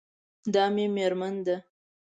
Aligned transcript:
دا 0.53 0.63
مې 0.73 0.85
میرمن 0.95 1.35
ده 1.45 1.57